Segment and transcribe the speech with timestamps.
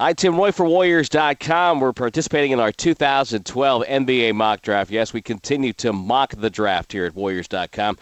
[0.00, 1.78] Hi, Tim Roye for Warriors.com.
[1.78, 4.90] We're participating in our 2012 NBA mock draft.
[4.90, 7.98] Yes, we continue to mock the draft here at Warriors.com.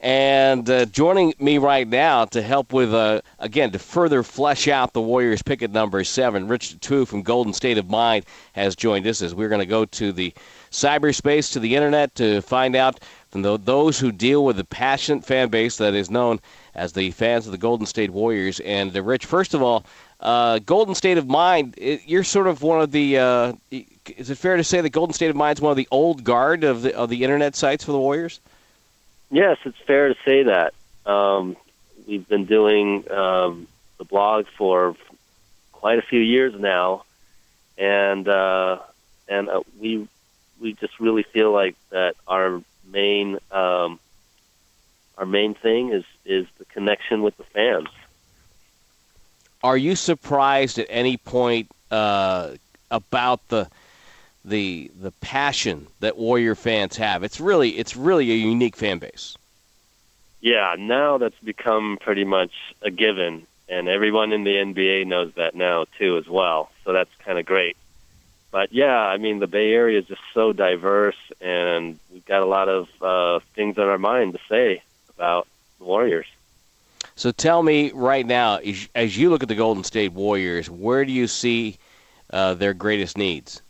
[0.00, 4.92] And uh, joining me right now to help with, uh, again, to further flesh out
[4.92, 9.06] the Warriors pick at number seven, Rich Twu from Golden State of Mind has joined
[9.06, 10.34] us as we're going to go to the
[10.70, 13.00] cyberspace, to the internet to find out
[13.30, 16.40] from the, those who deal with the passionate fan base that is known
[16.74, 18.60] as the fans of the Golden State Warriors.
[18.60, 19.84] And, uh, Rich, first of all,
[20.20, 23.18] uh, Golden State of Mind, it, you're sort of one of the.
[23.18, 25.88] Uh, is it fair to say that Golden State of Mind is one of the
[25.90, 28.40] old guard of the of the internet sites for the Warriors?
[29.30, 30.74] Yes, it's fair to say that.
[31.06, 31.56] Um,
[32.06, 33.66] we've been doing um,
[33.98, 34.96] the blog for
[35.72, 37.04] quite a few years now,
[37.78, 38.78] and uh,
[39.28, 40.06] and uh, we
[40.60, 43.98] we just really feel like that our main um,
[45.16, 47.88] our main thing is is the connection with the fans.
[49.62, 52.52] Are you surprised at any point uh,
[52.90, 53.68] about the
[54.44, 57.22] the the passion that Warrior fans have?
[57.22, 59.36] It's really it's really a unique fan base.
[60.40, 65.54] Yeah, now that's become pretty much a given, and everyone in the NBA knows that
[65.54, 66.70] now too as well.
[66.84, 67.76] So that's kind of great.
[68.50, 72.46] But yeah, I mean the Bay Area is just so diverse, and we've got a
[72.46, 75.46] lot of uh, things on our mind to say about
[75.78, 76.26] the Warriors.
[77.20, 78.60] So tell me right now,
[78.94, 81.76] as you look at the Golden State Warriors, where do you see
[82.30, 83.60] uh, their greatest needs?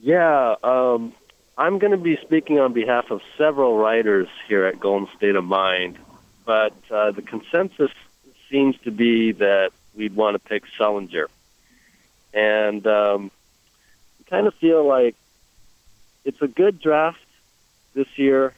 [0.00, 1.12] Yeah, um,
[1.58, 5.44] I'm going to be speaking on behalf of several writers here at Golden State of
[5.44, 5.98] Mind,
[6.46, 7.90] but uh, the consensus
[8.48, 11.26] seems to be that we'd want to pick Sullinger.
[12.32, 13.30] And um,
[14.18, 15.14] I kind of feel like
[16.24, 17.18] it's a good draft
[17.92, 18.54] this year,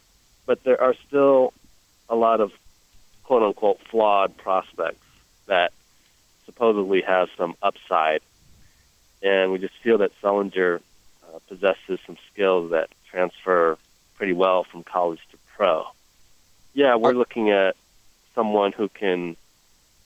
[0.46, 1.52] but there are still
[2.08, 2.52] a lot of
[3.25, 5.05] quote unquote flawed prospects
[5.47, 5.72] that
[6.44, 8.20] supposedly have some upside.
[9.22, 10.80] And we just feel that Sullinger
[11.22, 13.78] uh, possesses some skills that transfer
[14.17, 15.86] pretty well from college to pro.
[16.74, 17.77] Yeah, we're looking at
[18.34, 19.36] someone who can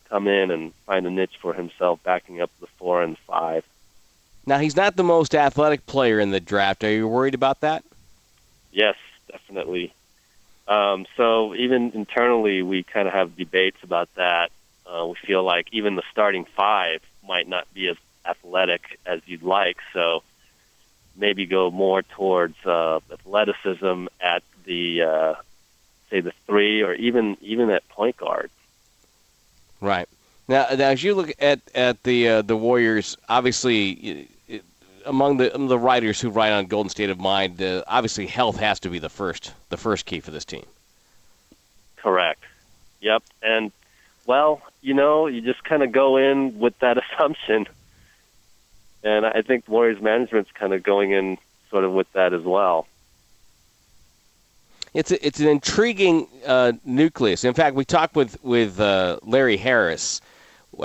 [0.08, 3.64] come in and find a niche for himself, backing up the four and five.
[4.46, 6.82] Now, he's not the most athletic player in the draft.
[6.84, 7.84] Are you worried about that?
[8.72, 8.96] Yes,
[9.30, 9.92] definitely.
[10.68, 14.50] Um, so even internally, we kind of have debates about that.
[14.86, 19.42] Uh, we feel like even the starting five might not be as athletic as you'd
[19.42, 20.22] like, so
[21.16, 25.34] maybe go more towards uh, athleticism at the uh,
[26.10, 28.50] say the three or even even at point guard.
[29.80, 30.08] Right
[30.48, 34.28] now, now as you look at at the uh, the Warriors, obviously
[35.08, 38.58] among the among the writers who write on Golden State of Mind, uh, obviously health
[38.58, 40.64] has to be the first the first key for this team.
[41.96, 42.44] Correct.
[43.00, 43.22] Yep.
[43.42, 43.72] And
[44.26, 47.66] well, you know, you just kind of go in with that assumption,
[49.02, 51.38] and I think Warriors management's kind of going in
[51.70, 52.86] sort of with that as well.
[54.94, 57.44] It's a, it's an intriguing uh, nucleus.
[57.44, 60.20] In fact, we talked with with uh, Larry Harris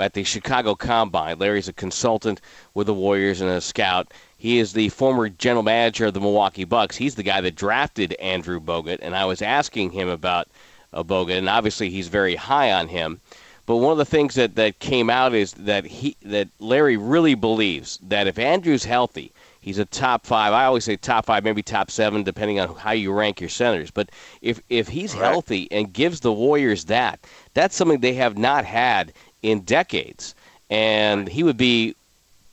[0.00, 1.38] at the Chicago Combine.
[1.38, 2.40] Larry's a consultant
[2.74, 4.12] with the Warriors and a scout.
[4.36, 6.96] He is the former general manager of the Milwaukee Bucks.
[6.96, 10.48] He's the guy that drafted Andrew Bogut, and I was asking him about
[10.92, 13.20] uh, Bogut, and obviously he's very high on him.
[13.66, 17.34] But one of the things that, that came out is that he that Larry really
[17.34, 20.52] believes that if Andrew's healthy, he's a top five.
[20.52, 23.90] I always say top five, maybe top seven, depending on how you rank your centers.
[23.90, 24.10] But
[24.42, 25.30] if if he's right.
[25.30, 30.34] healthy and gives the Warriors that, that's something they have not had in decades.
[30.70, 31.94] And he would be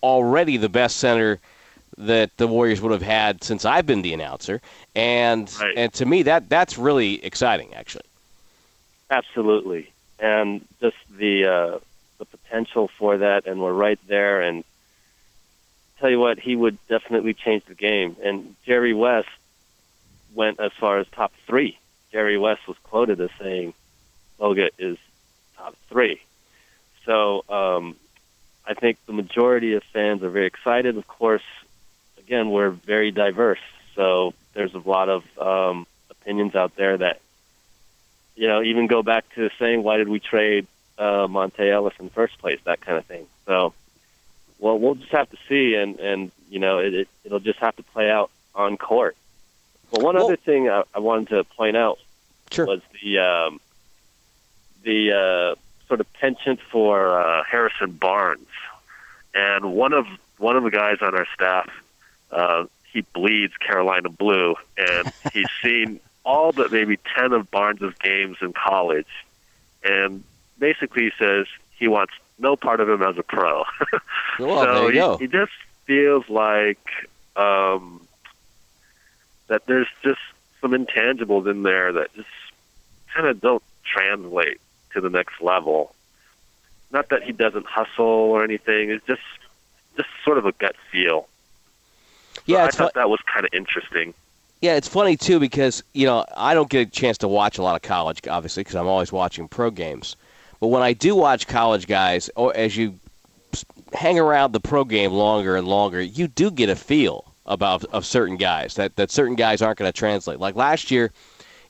[0.03, 1.40] already the best center
[1.97, 4.62] that the Warriors would have had since I've been the announcer.
[4.96, 5.74] And right.
[5.78, 8.03] and to me that that's really exciting actually.
[9.09, 9.91] Absolutely.
[10.19, 11.79] And just the uh,
[12.18, 14.63] the potential for that and we're right there and
[16.00, 18.18] tell you what, he would definitely change the game.
[18.23, 19.29] And Jerry West
[20.34, 21.78] went as far as top three.
[22.12, 23.73] Jerry West was quoted as saying
[24.40, 24.97] Bogut is
[25.56, 26.19] top three.
[27.06, 27.95] So um,
[28.66, 30.97] I think the majority of fans are very excited.
[30.97, 31.43] Of course,
[32.17, 33.59] again, we're very diverse,
[33.96, 37.22] so there's a lot of um, opinions out there that
[38.35, 40.67] you know even go back to saying why did we trade
[40.97, 43.26] uh, Monta Ellis in the first place, that kind of thing.
[43.46, 43.73] So,
[44.59, 47.76] well, we'll just have to see, and and you know it, it it'll just have
[47.78, 49.17] to play out on court.
[49.91, 51.99] But one well, other thing I, I wanted to point out
[52.52, 52.66] sure.
[52.66, 53.59] was the um,
[54.84, 55.55] the uh,
[55.91, 58.47] sort of penchant for uh, Harrison Barnes,
[59.34, 60.08] and one of
[60.38, 61.70] one of the guys on our staff,
[62.32, 68.38] uh, he bleeds Carolina blue, and he's seen all but maybe ten of Barnes's games
[68.40, 69.09] in college,
[69.84, 70.23] and
[70.59, 71.46] basically says
[71.78, 73.66] he wants no part of him as a pro.
[74.40, 75.52] well, so he, he just
[75.84, 76.88] feels like
[77.35, 78.08] um,
[79.47, 80.22] that there's just
[80.61, 82.29] some intangibles in there that just
[83.14, 84.61] kind of don't translate
[84.93, 85.93] to the next level.
[86.91, 88.90] Not that he doesn't hustle or anything.
[88.90, 89.22] It's just
[89.97, 91.28] just sort of a gut feel.
[92.35, 94.14] So yeah, I thought fu- that was kind of interesting.
[94.61, 97.64] yeah, it's funny too because you know I don't get a chance to watch a
[97.64, 100.16] lot of college, obviously, because I'm always watching pro games.
[100.59, 102.96] But when I do watch college guys, or as you
[103.93, 108.05] hang around the pro game longer and longer, you do get a feel about of
[108.05, 110.40] certain guys that that certain guys aren't going to translate.
[110.40, 111.11] Like last year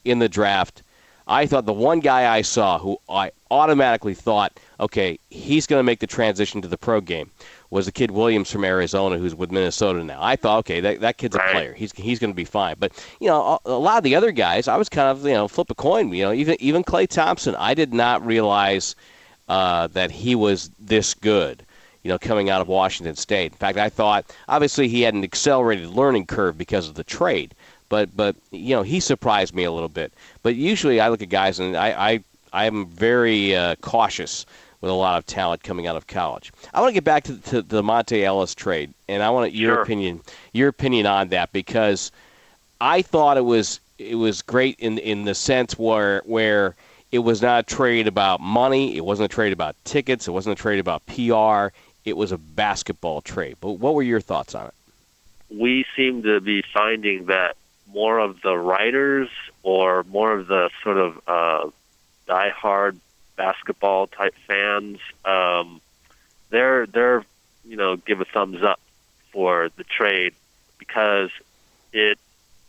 [0.04, 0.84] in the draft,
[1.28, 5.84] I thought the one guy I saw who I automatically thought, okay, he's going to
[5.84, 7.30] make the transition to the pro game,
[7.70, 10.20] was the kid Williams from Arizona, who's with Minnesota now.
[10.22, 11.74] I thought, okay, that, that kid's a player.
[11.74, 12.76] He's he's going to be fine.
[12.80, 15.34] But you know, a, a lot of the other guys, I was kind of you
[15.34, 16.12] know flip a coin.
[16.14, 18.96] You know, even even Klay Thompson, I did not realize
[19.48, 21.66] uh, that he was this good.
[22.04, 23.52] You know, coming out of Washington State.
[23.52, 27.54] In fact, I thought obviously he had an accelerated learning curve because of the trade,
[27.92, 30.12] but but you know he surprised me a little bit.
[30.42, 32.20] But usually I look at guys and I I
[32.54, 34.46] I am very uh, cautious
[34.80, 36.52] with a lot of talent coming out of college.
[36.74, 39.76] I want to get back to, to the Monta Ellis trade, and I want your
[39.76, 39.82] Sure.
[39.84, 40.22] opinion
[40.54, 42.12] your opinion on that because
[42.80, 46.76] I thought it was it was great in in the sense where where
[47.12, 50.58] it was not a trade about money, it wasn't a trade about tickets, it wasn't
[50.58, 53.58] a trade about PR, it was a basketball trade.
[53.60, 54.74] But what were your thoughts on it?
[55.50, 57.58] we seem to be finding that
[57.88, 59.30] more of the writers
[59.64, 61.70] or more of the sort of uh,
[62.28, 62.98] diehard
[63.36, 65.82] basketball type fans, um,
[66.50, 67.26] they're they're
[67.66, 68.80] you know give a thumbs up
[69.32, 70.34] for the trade
[70.78, 71.30] because
[71.94, 72.18] it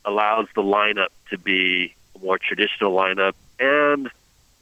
[0.04, 4.10] allows the lineup to be a more traditional lineup and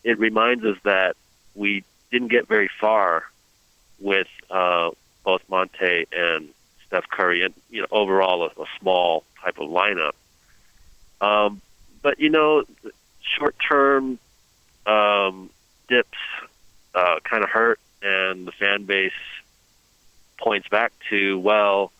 [0.05, 1.17] it reminds us that
[1.55, 3.25] we didn't get very far
[3.99, 4.91] with uh,
[5.25, 6.49] both Monta and
[6.87, 10.13] Steph Curry, and you know overall a, a small type of lineup.
[11.21, 11.61] Um,
[12.03, 12.65] but you know,
[13.21, 14.19] short-term
[14.87, 15.51] um,
[15.89, 16.19] dips
[16.95, 19.13] uh, kind of hurt, and the fan base
[20.39, 21.93] points back to well,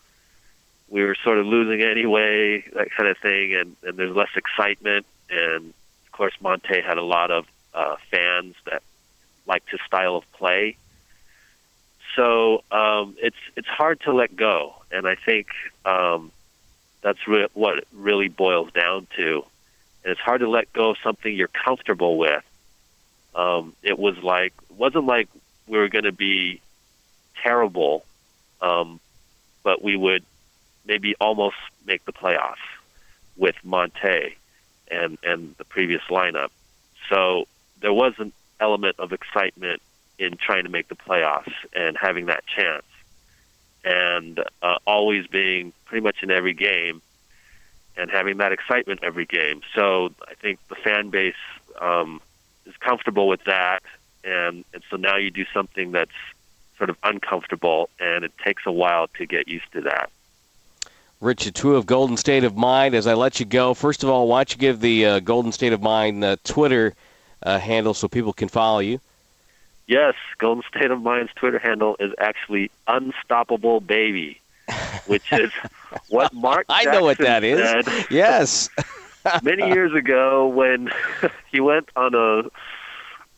[0.89, 5.05] we were sort of losing anyway, that kind of thing, and, and there's less excitement.
[5.29, 5.73] And
[6.05, 8.83] of course, Monta had a lot of uh, fans that
[9.47, 10.75] liked his style of play.
[12.15, 15.47] So um, it's it's hard to let go, and I think
[15.85, 16.31] um,
[17.01, 19.43] that's re- what it really boils down to.
[20.03, 22.43] And it's hard to let go of something you're comfortable with.
[23.35, 25.29] Um, it was like wasn't like
[25.67, 26.61] we were going to be
[27.43, 28.03] terrible,
[28.61, 28.99] um,
[29.63, 30.23] but we would
[30.85, 31.55] maybe almost
[31.85, 32.55] make the playoffs
[33.37, 34.33] with Monta
[34.89, 36.49] and and the previous lineup.
[37.09, 37.47] So
[37.79, 39.81] there was an element of excitement
[40.19, 42.85] in trying to make the playoffs and having that chance,
[43.83, 47.01] and uh, always being pretty much in every game,
[47.97, 49.61] and having that excitement every game.
[49.75, 51.33] So I think the fan base
[51.79, 52.21] um,
[52.65, 53.81] is comfortable with that,
[54.23, 56.11] and and so now you do something that's
[56.77, 60.09] sort of uncomfortable, and it takes a while to get used to that.
[61.19, 62.95] Richard Twu of Golden State of Mind.
[62.95, 65.51] As I let you go, first of all, why don't you give the uh, Golden
[65.51, 66.95] State of Mind uh, Twitter
[67.43, 68.99] uh, handle so people can follow you?
[69.87, 74.39] Yes, Golden State of Mind's Twitter handle is actually Unstoppable Baby,
[75.05, 75.51] which is
[76.09, 77.59] what Marc I know what that is.
[77.85, 78.69] Said Yes.
[79.43, 80.89] many years ago when
[81.51, 82.43] he went on a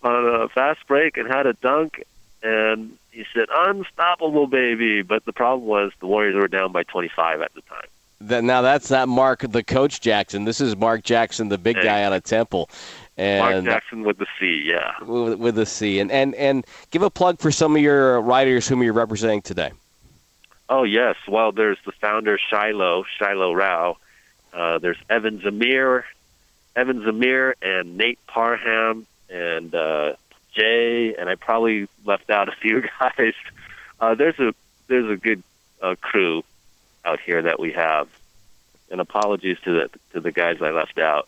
[0.05, 2.03] on a fast break and had a dunk,
[2.41, 7.41] and he said "Unstoppable, baby." But the problem was the Warriors were down by 25
[7.41, 7.88] at the time.
[8.21, 10.45] That, now that's not Mark the coach Jackson.
[10.45, 12.69] This is Marc Jackson, the big guy out of Temple,
[13.17, 14.93] Mark and Jackson with the C, yeah.
[15.03, 16.00] with, with a C.
[16.00, 19.72] And, and and give a plug for some of your writers whom you're representing today.
[20.70, 21.15] Oh yes.
[21.27, 23.98] Well, there's the founder Shiloh, Shiloh Rao.
[24.53, 26.03] Uh, there's Evan Zamir,
[26.75, 30.13] Evan Zamir, and Nate Parham, and uh,
[30.53, 33.34] Jay, and I probably left out a few guys.
[34.00, 34.53] Uh, there's a
[34.88, 35.43] there's a good
[35.82, 36.43] uh, crew
[37.05, 38.08] out here that we have,
[38.89, 41.27] and apologies to the to the guys I left out.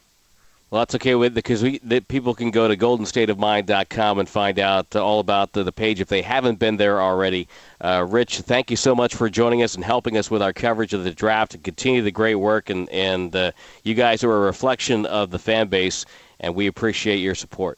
[0.69, 4.95] Well, that's okay with because we that people can go to goldenstateofmind.com and find out
[4.95, 7.47] all about the, the page if they haven't been there already.
[7.79, 10.93] Uh, Rich, thank you so much for joining us and helping us with our coverage
[10.93, 12.69] of the draft and continue the great work.
[12.69, 13.51] And and uh,
[13.83, 16.05] you guys are a reflection of the fan base,
[16.39, 17.77] and we appreciate your support.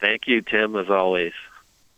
[0.00, 1.32] Thank you, Tim, as always.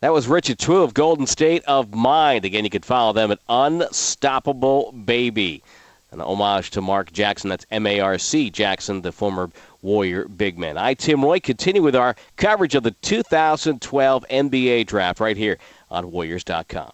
[0.00, 2.44] That was Richard Twu of Golden State of Mind.
[2.44, 5.62] Again, you can follow them at Unstoppable Baby.
[6.10, 7.50] An homage to Marc Jackson.
[7.50, 9.50] That's M A R C Jackson, the former
[9.86, 10.76] Warrior big men.
[10.76, 15.58] I, Tim Roye, continue with our coverage of the 2012 NBA draft right here
[15.90, 16.90] on Warriors.com.